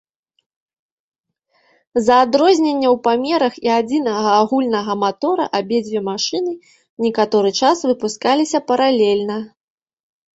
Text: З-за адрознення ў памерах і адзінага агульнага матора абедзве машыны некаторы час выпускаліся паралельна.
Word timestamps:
З-за 1.99 2.15
адрознення 2.25 2.87
ў 2.95 2.97
памерах 3.07 3.53
і 3.67 3.71
адзінага 3.79 4.29
агульнага 4.37 4.95
матора 5.03 5.45
абедзве 5.59 5.99
машыны 6.09 6.53
некаторы 7.07 7.49
час 7.61 7.85
выпускаліся 7.91 8.63
паралельна. 8.73 9.37